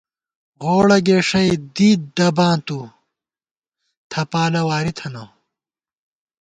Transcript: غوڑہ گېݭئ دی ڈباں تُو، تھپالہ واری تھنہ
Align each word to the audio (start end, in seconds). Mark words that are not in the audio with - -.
غوڑہ 0.63 0.97
گېݭئ 1.07 1.49
دی 1.75 1.89
ڈباں 2.15 2.55
تُو، 2.65 2.79
تھپالہ 4.11 4.61
واری 4.67 4.91
تھنہ 4.97 5.23